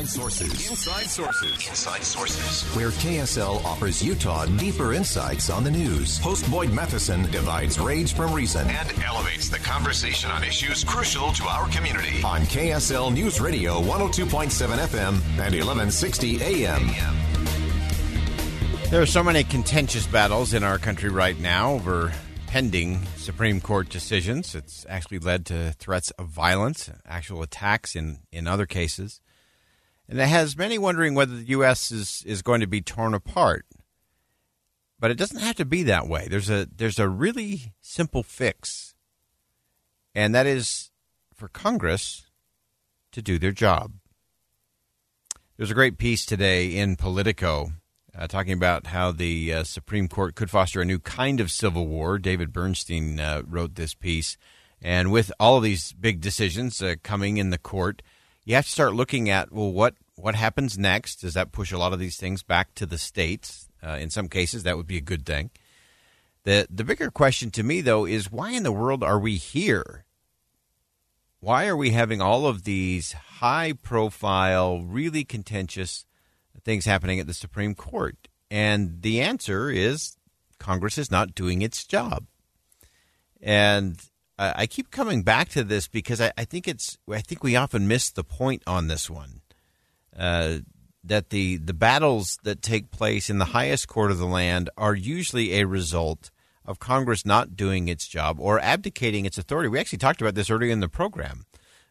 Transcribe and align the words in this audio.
Inside 0.00 0.08
Sources. 0.22 0.70
Inside 0.70 1.10
Sources. 1.10 1.68
Inside 1.68 2.02
Sources. 2.04 2.74
Where 2.74 2.88
KSL 2.88 3.62
offers 3.66 4.02
Utah 4.02 4.46
deeper 4.46 4.94
insights 4.94 5.50
on 5.50 5.62
the 5.62 5.70
news. 5.70 6.16
Host 6.16 6.50
Boyd 6.50 6.72
Matheson 6.72 7.30
divides 7.30 7.78
rage 7.78 8.14
from 8.14 8.32
reason 8.32 8.66
and 8.66 9.02
elevates 9.02 9.50
the 9.50 9.58
conversation 9.58 10.30
on 10.30 10.42
issues 10.42 10.84
crucial 10.84 11.32
to 11.32 11.44
our 11.44 11.68
community. 11.68 12.22
On 12.24 12.40
KSL 12.40 13.12
News 13.12 13.42
Radio 13.42 13.78
102.7 13.82 14.78
FM 14.78 15.20
and 15.36 15.54
1160 15.54 16.42
AM. 16.44 16.88
There 18.88 19.02
are 19.02 19.06
so 19.06 19.22
many 19.22 19.44
contentious 19.44 20.06
battles 20.06 20.54
in 20.54 20.64
our 20.64 20.78
country 20.78 21.10
right 21.10 21.38
now 21.38 21.72
over 21.72 22.10
pending 22.46 23.04
Supreme 23.16 23.60
Court 23.60 23.90
decisions. 23.90 24.54
It's 24.54 24.86
actually 24.88 25.18
led 25.18 25.44
to 25.46 25.72
threats 25.72 26.10
of 26.12 26.28
violence, 26.28 26.90
actual 27.06 27.42
attacks 27.42 27.94
in, 27.94 28.20
in 28.32 28.46
other 28.46 28.64
cases. 28.64 29.20
And 30.10 30.18
it 30.18 30.26
has 30.26 30.56
many 30.56 30.76
wondering 30.76 31.14
whether 31.14 31.36
the 31.36 31.48
U.S. 31.50 31.92
is, 31.92 32.24
is 32.26 32.42
going 32.42 32.60
to 32.62 32.66
be 32.66 32.80
torn 32.80 33.14
apart. 33.14 33.64
But 34.98 35.12
it 35.12 35.16
doesn't 35.16 35.38
have 35.38 35.54
to 35.56 35.64
be 35.64 35.84
that 35.84 36.08
way. 36.08 36.26
There's 36.28 36.50
a 36.50 36.66
there's 36.76 36.98
a 36.98 37.08
really 37.08 37.72
simple 37.80 38.24
fix, 38.24 38.96
and 40.14 40.34
that 40.34 40.46
is 40.46 40.90
for 41.32 41.46
Congress 41.48 42.26
to 43.12 43.22
do 43.22 43.38
their 43.38 43.52
job. 43.52 43.92
There's 45.56 45.70
a 45.70 45.74
great 45.74 45.96
piece 45.96 46.26
today 46.26 46.76
in 46.76 46.96
Politico 46.96 47.72
uh, 48.14 48.26
talking 48.26 48.52
about 48.52 48.88
how 48.88 49.12
the 49.12 49.54
uh, 49.54 49.64
Supreme 49.64 50.08
Court 50.08 50.34
could 50.34 50.50
foster 50.50 50.82
a 50.82 50.84
new 50.84 50.98
kind 50.98 51.40
of 51.40 51.52
civil 51.52 51.86
war. 51.86 52.18
David 52.18 52.52
Bernstein 52.52 53.20
uh, 53.20 53.42
wrote 53.46 53.76
this 53.76 53.94
piece, 53.94 54.36
and 54.82 55.12
with 55.12 55.30
all 55.38 55.58
of 55.58 55.62
these 55.62 55.92
big 55.92 56.20
decisions 56.20 56.82
uh, 56.82 56.96
coming 57.02 57.38
in 57.38 57.50
the 57.50 57.58
court 57.58 58.02
you 58.44 58.54
have 58.54 58.64
to 58.64 58.70
start 58.70 58.94
looking 58.94 59.28
at 59.30 59.52
well, 59.52 59.72
what 59.72 59.94
what 60.16 60.34
happens 60.34 60.78
next? 60.78 61.16
Does 61.16 61.34
that 61.34 61.52
push 61.52 61.72
a 61.72 61.78
lot 61.78 61.92
of 61.92 61.98
these 61.98 62.16
things 62.16 62.42
back 62.42 62.74
to 62.74 62.86
the 62.86 62.98
states? 62.98 63.68
Uh, 63.82 63.96
in 64.00 64.10
some 64.10 64.28
cases, 64.28 64.62
that 64.62 64.76
would 64.76 64.86
be 64.86 64.98
a 64.98 65.02
good 65.02 65.24
thing. 65.24 65.50
the 66.44 66.66
The 66.70 66.84
bigger 66.84 67.10
question 67.10 67.50
to 67.52 67.62
me, 67.62 67.80
though, 67.80 68.04
is 68.04 68.30
why 68.30 68.50
in 68.50 68.62
the 68.62 68.72
world 68.72 69.02
are 69.02 69.18
we 69.18 69.36
here? 69.36 70.04
Why 71.40 71.66
are 71.66 71.76
we 71.76 71.90
having 71.90 72.20
all 72.20 72.46
of 72.46 72.64
these 72.64 73.12
high 73.12 73.72
profile, 73.72 74.82
really 74.82 75.24
contentious 75.24 76.04
things 76.64 76.84
happening 76.84 77.18
at 77.18 77.26
the 77.26 77.32
Supreme 77.32 77.74
Court? 77.74 78.28
And 78.50 79.00
the 79.00 79.22
answer 79.22 79.70
is 79.70 80.18
Congress 80.58 80.98
is 80.98 81.10
not 81.10 81.34
doing 81.34 81.62
its 81.62 81.86
job. 81.86 82.26
And 83.40 83.98
I 84.56 84.66
keep 84.66 84.90
coming 84.90 85.22
back 85.22 85.50
to 85.50 85.62
this 85.62 85.86
because 85.86 86.20
I, 86.20 86.32
I, 86.38 86.44
think 86.44 86.66
it's 86.66 86.96
I 87.10 87.20
think 87.20 87.42
we 87.42 87.56
often 87.56 87.86
miss 87.86 88.10
the 88.10 88.24
point 88.24 88.62
on 88.66 88.86
this 88.86 89.10
one. 89.10 89.42
Uh, 90.16 90.58
that 91.04 91.30
the 91.30 91.56
the 91.56 91.74
battles 91.74 92.38
that 92.42 92.62
take 92.62 92.90
place 92.90 93.30
in 93.30 93.38
the 93.38 93.46
highest 93.46 93.88
court 93.88 94.10
of 94.10 94.18
the 94.18 94.26
land 94.26 94.70
are 94.76 94.94
usually 94.94 95.54
a 95.54 95.66
result 95.66 96.30
of 96.64 96.78
Congress 96.78 97.24
not 97.24 97.56
doing 97.56 97.88
its 97.88 98.06
job 98.06 98.38
or 98.38 98.60
abdicating 98.60 99.24
its 99.24 99.38
authority. 99.38 99.68
We 99.68 99.78
actually 99.78 99.98
talked 99.98 100.20
about 100.20 100.34
this 100.34 100.50
earlier 100.50 100.70
in 100.70 100.80
the 100.80 100.88
program 100.88 101.46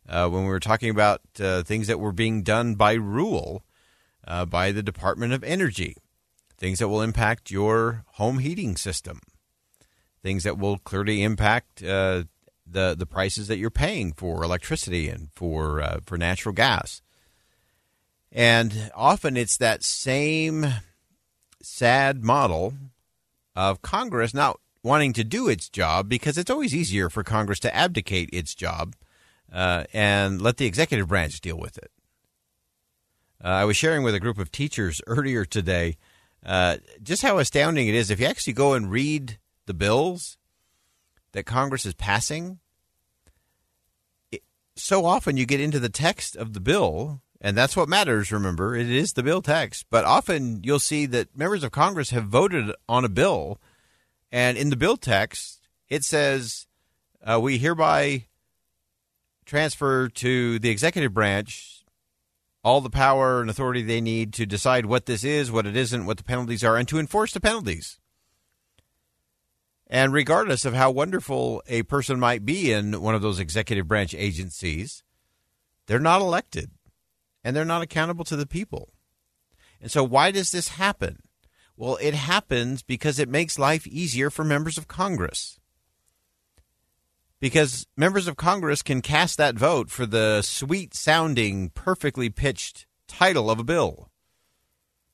uh, 0.08 0.28
when 0.30 0.44
we 0.44 0.50
were 0.50 0.59
talking 0.59 0.90
about 0.90 1.22
uh, 1.40 1.64
things 1.64 1.88
that 1.88 2.00
were 2.00 2.12
being 2.12 2.44
done 2.44 2.76
by 2.76 2.94
rule 2.94 3.64
uh, 4.28 4.46
by 4.46 4.72
the 4.72 4.84
Department 4.84 5.34
of 5.34 5.44
Energy, 5.44 5.96
things 6.58 6.80
that 6.80 6.88
will 6.88 7.02
impact 7.02 7.52
your 7.52 8.04
home 8.14 8.40
heating 8.40 8.76
system, 8.76 9.22
things 10.22 10.44
that 10.44 10.58
will 10.58 10.78
clearly 10.78 11.24
impact 11.24 11.84
uh, 11.84 12.24
the 12.72 12.96
the 12.97 13.06
prices 13.06 13.47
that 13.47 13.57
you're 13.57 13.69
paying 13.69 14.13
for 14.13 14.44
electricity 14.44 15.09
and 15.09 15.30
for 15.34 15.81
uh, 15.81 16.00
for 16.06 16.18
natural 16.18 16.53
gas. 16.53 17.02
And 18.31 18.91
often 18.96 19.35
it's 19.35 19.57
that 19.57 19.84
same 19.84 20.66
sad 21.62 22.24
model 22.24 22.74
of 23.56 23.81
Congress 23.81 24.34
not 24.34 24.59
wanting 24.84 25.13
to 25.13 25.24
do 25.24 25.50
its 25.50 25.68
job 25.69 26.08
because 26.08 26.38
it's 26.38 26.50
always 26.50 26.75
easier 26.75 27.09
for 27.09 27.24
Congress 27.24 27.59
to 27.59 27.75
abdicate 27.75 28.29
its 28.31 28.56
job 28.56 28.96
uh, 29.52 29.84
and 29.94 30.41
let 30.41 30.58
the 30.58 30.66
executive 30.66 31.08
branch 31.08 31.41
deal 31.41 31.58
with 31.58 31.78
it. 31.78 31.91
Uh, 33.44 33.47
I 33.47 33.66
was 33.66 33.78
sharing 33.78 34.03
with 34.03 34.16
a 34.16 34.19
group 34.19 34.38
of 34.38 34.52
teachers 34.52 35.02
earlier 35.08 35.44
today 35.44 35.97
uh, 36.46 36.78
just 37.02 37.22
how 37.22 37.38
astounding 37.38 37.88
it 37.88 37.96
is 37.96 38.09
if 38.09 38.19
you 38.19 38.25
actually 38.25 38.53
go 38.53 38.74
and 38.74 38.90
read 38.90 39.40
the 39.66 39.74
bills 39.74 40.38
that 41.31 41.45
Congress 41.45 41.85
is 41.85 41.94
passing, 41.94 42.59
it, 44.31 44.44
so 44.75 45.06
often 45.06 45.38
you 45.38 45.45
get 45.45 45.59
into 45.59 45.79
the 45.79 45.90
text 45.90 46.35
of 46.35 46.53
the 46.53 46.59
bill, 46.59 47.22
and 47.41 47.57
that's 47.57 47.78
what 47.78 47.90
matters, 47.90 48.31
remember. 48.31 48.75
It 48.75 48.90
is 48.90 49.13
the 49.13 49.23
bill 49.23 49.41
text. 49.41 49.85
But 49.90 50.06
often 50.06 50.62
you'll 50.63 50.79
see 50.79 51.06
that 51.07 51.38
members 51.38 51.63
of 51.63 51.72
Congress 51.72 52.09
have 52.12 52.25
voted 52.25 52.72
on 52.88 53.06
a 53.06 53.09
bill, 53.09 53.59
and 54.31 54.57
in 54.57 54.69
the 54.69 54.75
bill 54.75 54.97
text, 54.97 55.67
it 55.88 56.03
says, 56.03 56.67
uh, 57.23 57.40
We 57.40 57.57
hereby 57.57 58.25
transfer 59.46 60.09
to 60.09 60.59
the 60.59 60.69
executive 60.69 61.13
branch 61.13 61.79
all 62.63 62.81
the 62.81 62.90
power 62.90 63.41
and 63.41 63.50
authority 63.50 63.81
they 63.81 64.01
need 64.01 64.34
to 64.34 64.46
decide 64.46 64.85
what 64.85 65.06
this 65.06 65.23
is, 65.23 65.51
what 65.51 65.66
it 65.66 65.75
isn't, 65.75 66.06
what 66.06 66.17
the 66.17 66.23
penalties 66.23 66.63
are, 66.63 66.78
and 66.78 66.88
to 66.88 67.00
enforce 67.00 67.31
the 67.31 67.40
penalties. 67.40 68.00
And 69.90 70.14
regardless 70.14 70.66
of 70.66 70.76
how 70.76 70.92
wonderful 70.92 71.64
a 71.68 71.84
person 71.84 72.20
might 72.20 72.46
be 72.46 72.72
in 72.72 73.02
one 73.02 73.16
of 73.16 73.24
those 73.24 73.40
executive 73.40 73.88
branch 73.88 74.14
agencies, 74.14 75.04
they're 75.88 76.00
not 76.00 76.22
elected 76.22 76.70
and 77.44 77.56
they're 77.56 77.66
not 77.66 77.82
accountable 77.82 78.26
to 78.26 78.36
the 78.36 78.46
people. 78.46 78.94
And 79.82 79.90
so, 79.90 80.04
why 80.04 80.30
does 80.30 80.52
this 80.52 80.70
happen? 80.70 81.24
Well, 81.76 81.98
it 82.02 82.14
happens 82.14 82.84
because 82.84 83.20
it 83.20 83.30
makes 83.30 83.58
life 83.58 83.88
easier 83.88 84.30
for 84.30 84.44
members 84.44 84.78
of 84.78 84.88
Congress. 84.88 85.60
Because 87.40 87.88
members 87.96 88.28
of 88.28 88.36
Congress 88.36 88.82
can 88.82 89.02
cast 89.02 89.38
that 89.38 89.56
vote 89.56 89.90
for 89.90 90.06
the 90.06 90.42
sweet 90.42 90.94
sounding, 90.94 91.70
perfectly 91.70 92.30
pitched 92.30 92.86
title 93.08 93.50
of 93.50 93.60
a 93.60 93.64
bill. 93.64 94.12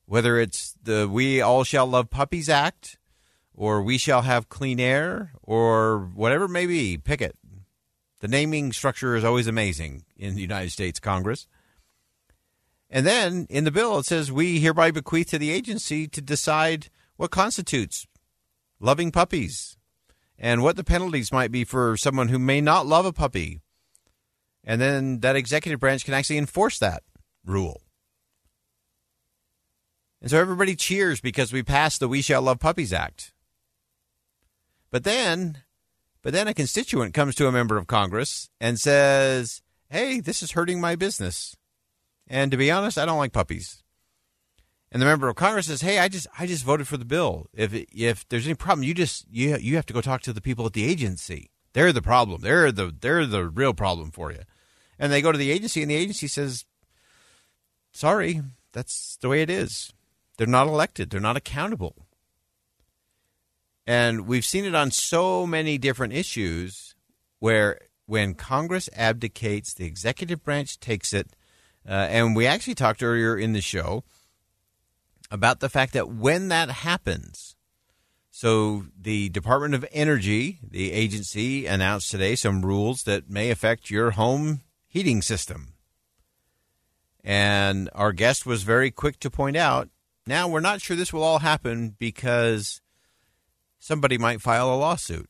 Whether 0.08 0.40
it's 0.40 0.76
the 0.82 1.08
We 1.08 1.40
All 1.40 1.64
Shall 1.64 1.86
Love 1.86 2.10
Puppies 2.10 2.50
Act, 2.50 2.98
or 3.56 3.82
we 3.82 3.98
shall 3.98 4.24
have 4.24 4.50
clean 4.50 4.80
air 4.80 5.32
or 5.42 6.12
whatever 6.14 6.46
it 6.46 6.50
may 6.50 6.66
be. 6.66 6.98
Pick 6.98 7.22
it. 7.22 7.36
The 8.20 8.28
naming 8.28 8.74
structure 8.74 9.16
is 9.16 9.24
always 9.24 9.48
amazing 9.48 10.04
in 10.18 10.36
the 10.36 10.42
United 10.42 10.72
States 10.72 11.00
Congress. 11.00 11.48
And 12.90 13.06
then 13.06 13.48
in 13.50 13.64
the 13.64 13.72
bill, 13.72 14.00
it 14.00 14.06
says 14.06 14.32
we 14.32 14.60
hereby 14.60 14.92
bequeath 14.92 15.30
to 15.30 15.40
the 15.40 15.52
agency 15.52 16.08
to 16.08 16.22
decide 16.22 16.90
what 17.18 17.32
constitutes 17.32 18.08
loving 18.80 19.12
puppies 19.12 19.78
and 20.38 20.62
what 20.62 20.76
the 20.76 20.84
penalties 20.84 21.32
might 21.32 21.52
be 21.52 21.64
for 21.64 21.98
someone 21.98 22.28
who 22.28 22.40
may 22.40 22.62
not 22.62 22.86
love 22.86 23.06
a 23.06 23.14
puppy. 23.14 23.62
And 24.64 24.82
then 24.82 25.20
that 25.22 25.36
executive 25.36 25.80
branch 25.80 26.04
can 26.04 26.14
actually 26.14 26.38
enforce 26.38 26.80
that 26.80 27.04
rule. 27.46 27.82
And 30.22 30.32
so 30.32 30.40
everybody 30.40 30.76
cheers 30.76 31.22
because 31.22 31.54
we 31.54 31.62
passed 31.62 32.00
the 32.00 32.08
We 32.08 32.22
Shall 32.22 32.42
Love 32.42 32.60
Puppies 32.60 32.92
Act. 32.92 33.32
But 34.92 35.04
then, 35.04 35.64
but 36.22 36.34
then 36.34 36.48
a 36.48 36.54
constituent 36.54 37.14
comes 37.14 37.36
to 37.36 37.48
a 37.48 37.52
member 37.52 37.78
of 37.78 37.88
Congress 37.88 38.50
and 38.60 38.80
says, 38.80 39.62
"Hey, 39.90 40.20
this 40.20 40.42
is 40.42 40.52
hurting 40.52 40.80
my 40.80 40.96
business." 40.96 41.56
And 42.28 42.50
to 42.52 42.58
be 42.58 42.72
honest, 42.72 42.98
I 42.98 43.06
don't 43.06 43.18
like 43.18 43.34
puppies. 43.34 43.82
and 44.92 45.02
the 45.02 45.06
member 45.06 45.28
of 45.28 45.36
Congress 45.36 45.68
says, 45.68 45.82
"Hey, 45.82 46.00
I 46.00 46.08
just 46.08 46.28
I 46.40 46.46
just 46.48 46.64
voted 46.64 46.88
for 46.88 46.96
the 46.98 47.06
bill. 47.06 47.48
If 47.54 47.74
if 47.74 48.28
there's 48.30 48.46
any 48.46 48.56
problem, 48.56 48.84
you 48.84 48.94
just 48.94 49.26
you 49.30 49.58
you 49.58 49.76
have 49.76 49.86
to 49.88 49.94
go 49.94 50.00
talk 50.02 50.22
to 50.22 50.34
the 50.34 50.42
people 50.42 50.66
at 50.66 50.74
the 50.74 50.86
agency. 50.86 51.50
They're 51.74 51.92
the 51.92 52.02
problem. 52.02 52.42
They're 52.42 52.72
the 52.72 52.96
they're 52.98 53.26
the 53.26 53.46
real 53.50 53.74
problem 53.74 54.12
for 54.12 54.32
you." 54.32 54.44
And 54.98 55.12
they 55.12 55.22
go 55.22 55.34
to 55.34 55.38
the 55.38 55.52
agency, 55.52 55.82
and 55.82 55.92
the 55.92 55.96
agency 55.96 56.28
says, 56.30 56.64
"Sorry, 57.92 58.42
that's 58.72 59.18
the 59.18 59.28
way 59.28 59.42
it 59.42 59.50
is. 59.50 59.92
They're 60.38 60.48
not 60.48 60.68
elected. 60.68 61.10
They're 61.10 61.20
not 61.20 61.36
accountable." 61.38 62.05
And 63.88 64.28
we've 64.28 64.46
seen 64.46 64.66
it 64.66 64.76
on 64.76 64.92
so 64.92 65.46
many 65.46 65.78
different 65.78 66.14
issues 66.14 66.96
where 67.40 67.80
when 68.06 68.34
Congress 68.34 68.90
abdicates, 68.96 69.74
the 69.74 69.86
executive 69.86 70.44
branch 70.44 70.80
takes 70.80 71.14
it. 71.14 71.36
Uh, 71.88 72.08
and 72.10 72.36
we 72.36 72.48
actually 72.48 72.76
talked 72.76 73.04
earlier 73.04 73.38
in 73.38 73.54
the 73.54 73.62
show 73.62 74.04
about 75.30 75.60
the 75.60 75.70
fact 75.70 75.94
that 75.94 76.10
when 76.10 76.48
that 76.48 76.70
happens, 76.70 77.56
so 78.32 78.86
the 79.00 79.30
Department 79.30 79.76
of 79.76 79.86
Energy, 79.92 80.60
the 80.62 80.92
agency, 80.92 81.68
announced 81.68 82.12
today 82.12 82.36
some 82.36 82.66
rules 82.66 83.04
that 83.04 83.30
may 83.30 83.50
affect 83.50 83.90
your 83.90 84.12
home 84.12 84.62
heating 84.88 85.22
system. 85.22 85.74
And 87.24 87.90
our 87.94 88.12
guest 88.12 88.46
was 88.46 88.64
very 88.64 88.92
quick 88.92 89.20
to 89.20 89.30
point 89.30 89.58
out 89.58 89.90
now 90.28 90.48
we're 90.48 90.60
not 90.60 90.82
sure 90.82 90.98
this 90.98 91.14
will 91.14 91.24
all 91.24 91.40
happen 91.40 91.96
because 92.00 92.82
somebody 93.86 94.18
might 94.18 94.42
file 94.42 94.74
a 94.74 94.76
lawsuit. 94.76 95.30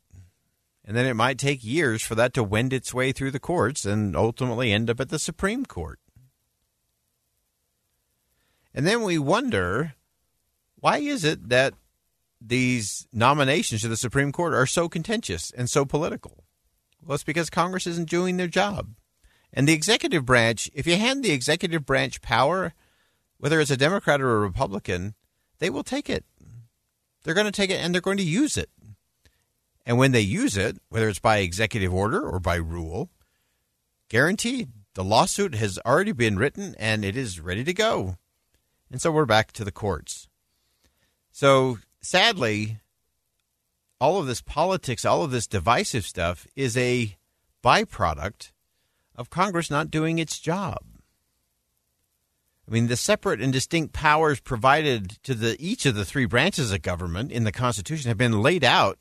And 0.85 0.95
then 0.95 1.05
it 1.05 1.15
might 1.15 1.37
take 1.37 1.61
years 1.61 2.01
for 2.01 2.15
that 2.15 2.33
to 2.35 2.43
wend 2.43 2.71
its 2.71 2.93
way 2.93 3.11
through 3.11 3.31
the 3.31 3.39
courts 3.39 3.83
and 3.83 4.15
ultimately 4.15 4.71
end 4.71 4.89
up 4.89 5.01
at 5.01 5.09
the 5.09 5.19
Supreme 5.19 5.65
Court. 5.65 5.99
And 8.73 8.87
then 8.87 9.01
we 9.01 9.17
wonder 9.17 9.95
why 10.79 10.99
is 10.99 11.25
it 11.25 11.49
that 11.49 11.73
these 12.39 13.07
nominations 13.11 13.81
to 13.81 13.89
the 13.89 13.97
Supreme 13.97 14.31
Court 14.31 14.53
are 14.53 14.65
so 14.65 14.87
contentious 14.87 15.51
and 15.51 15.69
so 15.69 15.83
political? 15.83 16.45
Well, 17.03 17.15
it's 17.15 17.25
because 17.25 17.49
Congress 17.49 17.85
isn't 17.87 18.09
doing 18.09 18.37
their 18.37 18.47
job. 18.47 18.93
And 19.51 19.67
the 19.67 19.73
executive 19.73 20.25
branch, 20.25 20.69
if 20.73 20.87
you 20.87 20.95
hand 20.95 21.23
the 21.23 21.31
executive 21.31 21.85
branch 21.85 22.21
power, 22.21 22.73
whether 23.37 23.59
it's 23.59 23.71
a 23.71 23.75
Democrat 23.75 24.21
or 24.21 24.37
a 24.37 24.39
Republican, 24.39 25.13
they 25.59 25.69
will 25.69 25.83
take 25.83 26.09
it. 26.09 26.23
They're 27.25 27.33
going 27.33 27.47
to 27.47 27.51
take 27.51 27.71
it 27.71 27.81
and 27.81 27.93
they're 27.93 28.01
going 28.01 28.17
to 28.17 28.23
use 28.23 28.55
it. 28.55 28.69
And 29.83 29.97
when 29.97 30.11
they 30.11 30.21
use 30.21 30.55
it, 30.55 30.77
whether 30.89 31.09
it's 31.09 31.19
by 31.19 31.39
executive 31.39 31.91
order 31.91 32.21
or 32.21 32.39
by 32.39 32.55
rule, 32.55 33.09
guaranteed 34.09 34.69
the 34.93 35.03
lawsuit 35.03 35.55
has 35.55 35.79
already 35.85 36.11
been 36.11 36.37
written 36.37 36.75
and 36.77 37.03
it 37.03 37.17
is 37.17 37.39
ready 37.39 37.63
to 37.63 37.73
go. 37.73 38.17
And 38.91 39.01
so 39.01 39.11
we're 39.11 39.25
back 39.25 39.51
to 39.53 39.63
the 39.63 39.71
courts. 39.71 40.27
So 41.31 41.79
sadly, 41.99 42.77
all 43.99 44.19
of 44.19 44.27
this 44.27 44.41
politics, 44.41 45.03
all 45.03 45.23
of 45.23 45.31
this 45.31 45.47
divisive 45.47 46.05
stuff 46.05 46.45
is 46.55 46.77
a 46.77 47.17
byproduct 47.63 48.51
of 49.15 49.31
Congress 49.31 49.71
not 49.71 49.89
doing 49.89 50.19
its 50.19 50.39
job. 50.39 50.83
I 52.67 52.71
mean, 52.71 52.87
the 52.87 52.97
separate 52.97 53.41
and 53.41 53.53
distinct 53.53 53.93
powers 53.93 54.39
provided 54.39 55.21
to 55.23 55.35
the 55.35 55.55
each 55.59 55.85
of 55.85 55.95
the 55.95 56.05
three 56.05 56.25
branches 56.25 56.71
of 56.71 56.81
government 56.81 57.31
in 57.31 57.43
the 57.43 57.51
Constitution 57.51 58.07
have 58.09 58.17
been 58.17 58.41
laid 58.41 58.63
out, 58.63 58.97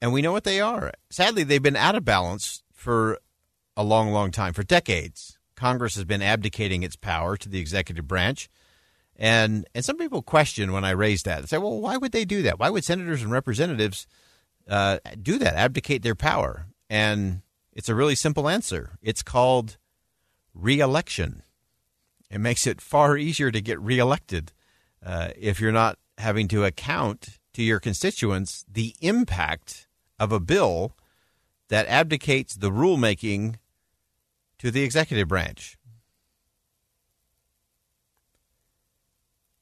and 0.00 0.12
we 0.12 0.22
know 0.22 0.32
what 0.32 0.44
they 0.44 0.60
are. 0.60 0.92
Sadly, 1.10 1.42
they've 1.42 1.62
been 1.62 1.76
out 1.76 1.96
of 1.96 2.04
balance 2.04 2.62
for 2.72 3.18
a 3.76 3.82
long, 3.82 4.12
long 4.12 4.30
time, 4.30 4.52
for 4.52 4.62
decades. 4.62 5.38
Congress 5.56 5.96
has 5.96 6.04
been 6.04 6.22
abdicating 6.22 6.84
its 6.84 6.94
power 6.94 7.36
to 7.36 7.48
the 7.48 7.58
executive 7.58 8.06
branch. 8.06 8.48
And 9.16 9.66
and 9.74 9.84
some 9.84 9.96
people 9.96 10.22
question 10.22 10.70
when 10.70 10.84
I 10.84 10.90
raise 10.90 11.24
that. 11.24 11.40
They 11.40 11.46
say, 11.46 11.58
well, 11.58 11.80
why 11.80 11.96
would 11.96 12.12
they 12.12 12.24
do 12.24 12.42
that? 12.42 12.60
Why 12.60 12.70
would 12.70 12.84
senators 12.84 13.22
and 13.22 13.32
representatives 13.32 14.06
uh, 14.68 14.98
do 15.20 15.38
that, 15.38 15.54
abdicate 15.54 16.02
their 16.02 16.14
power? 16.14 16.66
And 16.88 17.42
it's 17.72 17.88
a 17.88 17.96
really 17.96 18.14
simple 18.14 18.48
answer. 18.48 18.96
It's 19.02 19.24
called 19.24 19.76
reelection. 20.58 21.42
It 22.30 22.40
makes 22.40 22.66
it 22.66 22.80
far 22.80 23.16
easier 23.16 23.50
to 23.50 23.60
get 23.60 23.80
reelected 23.80 24.52
uh, 25.04 25.30
if 25.36 25.60
you're 25.60 25.72
not 25.72 25.98
having 26.18 26.48
to 26.48 26.64
account 26.64 27.38
to 27.54 27.62
your 27.62 27.80
constituents 27.80 28.64
the 28.70 28.94
impact 29.00 29.86
of 30.18 30.32
a 30.32 30.40
bill 30.40 30.96
that 31.68 31.86
abdicates 31.86 32.54
the 32.54 32.70
rulemaking 32.70 33.56
to 34.58 34.70
the 34.70 34.82
executive 34.82 35.28
branch. 35.28 35.76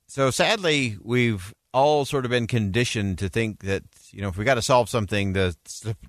So 0.06 0.30
sadly, 0.30 0.96
we've 1.02 1.52
all 1.74 2.06
sort 2.06 2.24
of 2.24 2.30
been 2.30 2.46
conditioned 2.46 3.18
to 3.18 3.28
think 3.28 3.60
that 3.60 3.82
you 4.10 4.22
know 4.22 4.28
if 4.28 4.38
we 4.38 4.44
got 4.44 4.54
to 4.54 4.62
solve 4.62 4.88
something, 4.88 5.34
the 5.34 5.54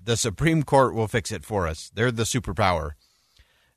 the 0.02 0.16
Supreme 0.16 0.62
Court 0.62 0.94
will 0.94 1.08
fix 1.08 1.30
it 1.30 1.44
for 1.44 1.66
us. 1.66 1.90
They're 1.94 2.10
the 2.10 2.22
superpower. 2.22 2.92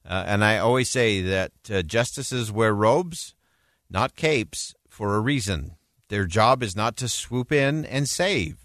Uh, 0.07 0.23
and 0.25 0.43
I 0.43 0.57
always 0.57 0.89
say 0.89 1.21
that 1.21 1.51
uh, 1.71 1.81
justices 1.83 2.51
wear 2.51 2.73
robes, 2.73 3.35
not 3.89 4.15
capes, 4.15 4.73
for 4.89 5.15
a 5.15 5.19
reason. 5.19 5.75
Their 6.09 6.25
job 6.25 6.61
is 6.61 6.75
not 6.75 6.97
to 6.97 7.07
swoop 7.07 7.51
in 7.51 7.85
and 7.85 8.09
save. 8.09 8.57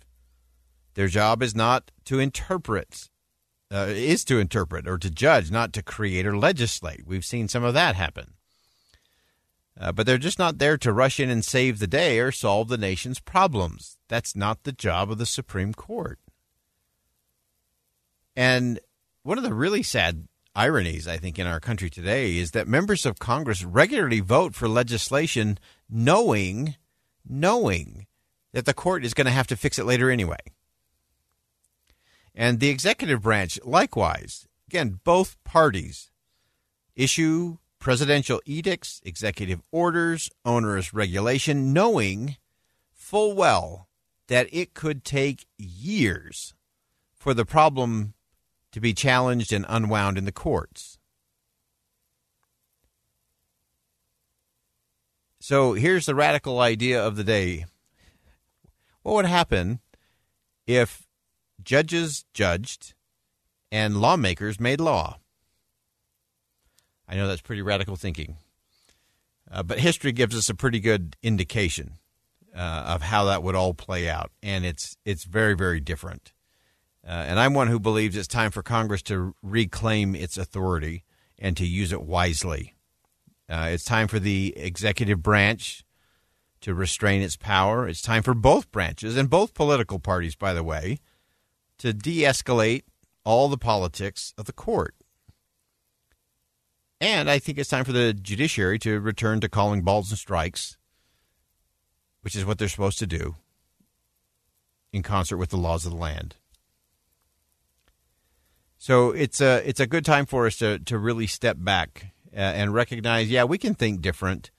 Their 0.95 1.09
job 1.09 1.43
is 1.43 1.55
not 1.55 1.91
to 2.07 2.19
interpret, 2.19 3.11
uh, 3.71 3.87
is 3.89 4.25
to 4.25 4.39
interpret 4.39 4.89
or 4.89 4.99
to 4.99 5.11
judge, 5.11 5.51
not 5.51 5.73
to 5.75 5.83
create 5.83 6.27
or 6.27 6.37
legislate. 6.37 7.07
We've 7.07 7.25
seen 7.25 7.49
some 7.49 7.63
of 7.63 7.75
that 7.75 7.97
happen. 7.97 8.33
Uh, 9.79 9.93
but 9.93 10.07
they're 10.07 10.17
just 10.17 10.39
not 10.39 10.59
there 10.59 10.79
to 10.79 10.93
rush 10.93 11.21
in 11.21 11.29
and 11.29 11.45
save 11.45 11.79
the 11.79 11.87
day 11.87 12.19
or 12.19 12.33
solve 12.33 12.69
the 12.69 12.79
nation's 12.79 13.21
problems. 13.21 13.99
That's 14.09 14.35
not 14.35 14.63
the 14.63 14.73
job 14.73 15.11
of 15.11 15.19
the 15.19 15.27
Supreme 15.27 15.75
Court. 15.75 16.19
And 18.35 18.81
one 19.23 19.39
of 19.39 19.45
the 19.45 19.55
really 19.55 19.83
sad 19.83 20.29
ironies, 20.57 21.07
I 21.07 21.19
think, 21.19 21.39
in 21.39 21.47
our 21.47 21.61
country 21.61 21.91
today 21.91 22.37
is 22.37 22.53
that 22.53 22.67
members 22.67 23.05
of 23.07 23.19
Congress 23.19 23.63
regularly 23.63 24.21
vote 24.21 24.55
for 24.55 24.69
legislation 24.69 25.59
knowing, 25.89 26.77
knowing 27.29 28.07
that 28.53 28.65
the 28.65 28.75
court 28.75 29.05
is 29.05 29.15
going 29.15 29.27
to 29.27 29.31
have 29.31 29.47
to 29.49 29.57
fix 29.57 29.79
it 29.79 29.85
later 29.85 30.11
anyway. 30.11 30.39
And 32.35 32.59
the 32.59 32.69
executive 32.69 33.23
branch, 33.23 33.59
likewise, 33.65 34.47
again, 34.69 35.01
both 35.05 35.37
parties 35.45 36.11
issue 36.95 37.59
presidential 37.79 38.41
edicts, 38.47 39.01
executive 39.05 39.61
orders, 39.71 40.31
onerous 40.45 40.93
regulation, 40.93 41.73
knowing 41.73 42.37
full 42.93 43.35
well 43.35 43.89
that 44.29 44.49
it 44.51 44.75
could 44.75 45.05
take 45.05 45.47
years 45.57 46.55
for 47.15 47.33
the 47.33 47.45
problem 47.45 48.15
to 48.77 48.81
be 48.81 48.93
challenged 48.93 49.55
and 49.55 49.65
unwound 49.71 50.19
in 50.19 50.27
the 50.27 50.31
courts. 50.31 50.99
So 55.41 55.73
here's 55.73 56.05
the 56.05 56.15
radical 56.15 56.61
idea 56.61 57.03
of 57.03 57.17
the 57.17 57.25
day. 57.25 57.65
What 59.01 59.15
would 59.15 59.25
happen 59.25 59.81
if 60.67 61.07
judges 61.63 62.27
judged 62.35 62.93
and 63.73 63.97
lawmakers 63.97 64.61
made 64.61 64.79
law? 64.79 65.21
I 67.09 67.17
know 67.17 67.27
that's 67.29 67.41
pretty 67.41 67.63
radical 67.63 67.97
thinking. 67.97 68.37
Uh, 69.51 69.63
but 69.63 69.79
history 69.79 70.13
gives 70.13 70.37
us 70.37 70.51
a 70.51 70.55
pretty 70.55 70.81
good 70.81 71.17
indication 71.23 71.93
uh, 72.55 72.59
of 72.89 73.01
how 73.01 73.25
that 73.25 73.43
would 73.43 73.55
all 73.55 73.73
play 73.73 74.07
out, 74.07 74.33
and 74.43 74.67
it's 74.67 74.99
it's 75.07 75.25
very 75.25 75.55
very 75.55 75.81
different. 75.81 76.35
Uh, 77.07 77.25
and 77.29 77.39
I'm 77.39 77.55
one 77.55 77.69
who 77.69 77.79
believes 77.79 78.17
it's 78.17 78.27
time 78.27 78.51
for 78.51 78.63
Congress 78.63 79.03
to 79.03 79.35
reclaim 79.41 80.17
its 80.17 80.37
authority 80.37 81.05
and 81.39 81.57
to 81.57 81.67
use 81.67 81.93
it 81.93 82.03
wisely. 82.03 82.75
Uh, 83.49 83.69
it's 83.71 83.85
time 83.85 84.09
for 84.09 84.19
the 84.19 84.53
executive 84.57 85.23
branch 85.23 85.85
to 86.63 86.75
restrain 86.75 87.23
its 87.23 87.37
power. 87.37 87.87
It's 87.87 88.03
time 88.03 88.25
for 88.25 88.35
both 88.35 88.73
branches 88.73 89.17
and 89.17 89.31
both 89.31 89.55
political 89.55 90.01
parties, 90.01 90.35
by 90.35 90.53
the 90.53 90.65
way, 90.65 90.99
to 91.79 91.93
de 91.93 92.23
escalate 92.23 92.83
all 93.25 93.49
the 93.49 93.59
politics 93.59 94.35
of 94.37 94.47
the 94.47 94.53
court. 94.53 94.95
And 97.01 97.31
I 97.31 97.39
think 97.39 97.59
it's 97.59 97.71
time 97.71 97.85
for 97.85 97.93
the 97.93 98.15
judiciary 98.15 98.79
to 98.81 98.99
return 98.99 99.41
to 99.41 99.49
calling 99.49 99.83
balls 99.83 100.11
and 100.11 100.19
strikes, 100.19 100.77
which 102.23 102.35
is 102.35 102.45
what 102.45 102.59
they're 102.59 102.69
supposed 102.69 102.99
to 102.99 103.07
do 103.07 103.37
in 104.93 105.03
concert 105.03 105.37
with 105.37 105.51
the 105.51 105.57
laws 105.57 105.85
of 105.85 105.93
the 105.93 105.99
land. 105.99 106.37
So 108.79 109.11
it's 109.11 109.41
a 109.41 109.69
it's 109.69 109.81
a 109.81 109.87
good 109.87 110.05
time 110.05 110.27
for 110.27 110.47
us 110.47 110.57
to 110.59 110.79
to 110.81 110.99
really 110.99 111.27
step 111.27 111.57
back 111.59 112.13
uh, 112.33 112.41
and 112.41 112.75
recognize, 112.75 113.31
yeah, 113.31 113.45
we 113.45 113.59
can 113.59 113.75
think 113.75 114.03
different, 114.03 114.51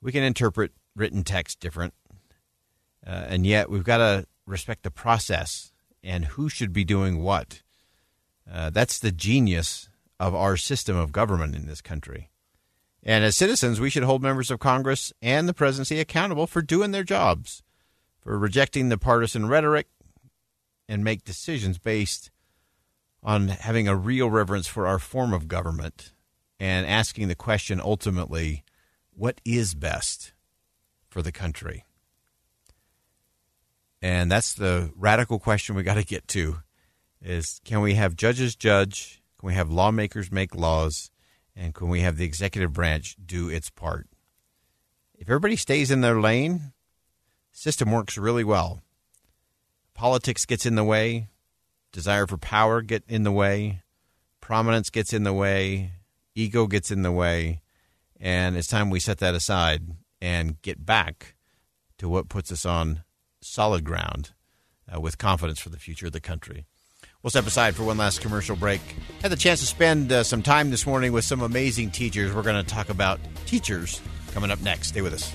we 0.00 0.12
can 0.12 0.22
interpret 0.22 0.72
written 0.96 1.22
text 1.22 1.60
different, 1.60 1.94
uh, 3.06 3.26
and 3.28 3.46
yet 3.46 3.70
we've 3.70 3.84
got 3.84 3.98
to 3.98 4.26
respect 4.46 4.82
the 4.82 4.90
process 4.90 5.72
and 6.02 6.24
who 6.24 6.48
should 6.48 6.72
be 6.72 6.84
doing 6.84 7.22
what. 7.22 7.62
Uh, 8.50 8.70
that's 8.70 8.98
the 8.98 9.12
genius 9.12 9.90
of 10.18 10.34
our 10.34 10.56
system 10.56 10.96
of 10.96 11.12
government 11.12 11.54
in 11.54 11.66
this 11.66 11.82
country. 11.82 12.30
And 13.02 13.24
as 13.24 13.36
citizens, 13.36 13.78
we 13.78 13.90
should 13.90 14.02
hold 14.02 14.22
members 14.22 14.50
of 14.50 14.58
Congress 14.58 15.12
and 15.22 15.48
the 15.48 15.54
presidency 15.54 16.00
accountable 16.00 16.46
for 16.46 16.62
doing 16.62 16.90
their 16.90 17.04
jobs, 17.04 17.62
for 18.20 18.38
rejecting 18.38 18.88
the 18.88 18.98
partisan 18.98 19.48
rhetoric, 19.48 19.86
and 20.88 21.04
make 21.04 21.24
decisions 21.24 21.78
based 21.78 22.30
on 23.22 23.48
having 23.48 23.88
a 23.88 23.96
real 23.96 24.30
reverence 24.30 24.66
for 24.66 24.86
our 24.86 24.98
form 24.98 25.32
of 25.32 25.48
government 25.48 26.12
and 26.60 26.86
asking 26.86 27.28
the 27.28 27.34
question 27.34 27.80
ultimately 27.80 28.64
what 29.12 29.40
is 29.44 29.74
best 29.74 30.32
for 31.08 31.22
the 31.22 31.32
country? 31.32 31.84
And 34.00 34.30
that's 34.30 34.54
the 34.54 34.92
radical 34.94 35.38
question 35.38 35.74
we 35.74 35.82
got 35.82 35.94
to 35.94 36.04
get 36.04 36.28
to 36.28 36.58
is 37.20 37.60
can 37.64 37.80
we 37.80 37.94
have 37.94 38.14
judges 38.16 38.54
judge? 38.54 39.22
Can 39.38 39.48
we 39.48 39.54
have 39.54 39.70
lawmakers 39.70 40.30
make 40.30 40.54
laws? 40.54 41.10
And 41.56 41.74
can 41.74 41.88
we 41.88 42.00
have 42.00 42.16
the 42.16 42.24
executive 42.24 42.72
branch 42.72 43.16
do 43.24 43.48
its 43.48 43.70
part? 43.70 44.06
If 45.14 45.28
everybody 45.28 45.56
stays 45.56 45.90
in 45.90 46.00
their 46.00 46.20
lane, 46.20 46.72
system 47.50 47.90
works 47.90 48.16
really 48.16 48.44
well. 48.44 48.80
Politics 49.94 50.44
gets 50.44 50.64
in 50.64 50.76
the 50.76 50.84
way, 50.84 51.26
desire 51.98 52.28
for 52.28 52.38
power 52.38 52.80
get 52.80 53.02
in 53.08 53.24
the 53.24 53.32
way, 53.32 53.82
prominence 54.40 54.88
gets 54.88 55.12
in 55.12 55.24
the 55.24 55.32
way, 55.32 55.90
ego 56.36 56.68
gets 56.68 56.92
in 56.92 57.02
the 57.02 57.10
way, 57.10 57.60
and 58.20 58.56
it's 58.56 58.68
time 58.68 58.88
we 58.88 59.00
set 59.00 59.18
that 59.18 59.34
aside 59.34 59.82
and 60.20 60.62
get 60.62 60.86
back 60.86 61.34
to 61.98 62.08
what 62.08 62.28
puts 62.28 62.52
us 62.52 62.64
on 62.64 63.02
solid 63.40 63.82
ground 63.82 64.30
uh, 64.94 65.00
with 65.00 65.18
confidence 65.18 65.58
for 65.58 65.70
the 65.70 65.76
future 65.76 66.06
of 66.06 66.12
the 66.12 66.20
country. 66.20 66.66
We'll 67.20 67.30
step 67.30 67.48
aside 67.48 67.74
for 67.74 67.82
one 67.82 67.98
last 67.98 68.20
commercial 68.20 68.54
break. 68.54 68.80
Had 69.20 69.32
the 69.32 69.36
chance 69.36 69.58
to 69.58 69.66
spend 69.66 70.12
uh, 70.12 70.22
some 70.22 70.40
time 70.40 70.70
this 70.70 70.86
morning 70.86 71.10
with 71.10 71.24
some 71.24 71.42
amazing 71.42 71.90
teachers. 71.90 72.32
We're 72.32 72.42
going 72.42 72.64
to 72.64 72.74
talk 72.74 72.90
about 72.90 73.18
teachers 73.44 74.00
coming 74.32 74.52
up 74.52 74.60
next. 74.60 74.88
Stay 74.88 75.02
with 75.02 75.14
us. 75.14 75.34